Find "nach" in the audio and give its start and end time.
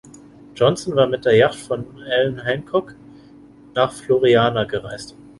3.75-3.93